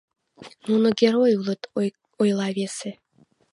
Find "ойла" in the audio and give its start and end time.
2.21-2.47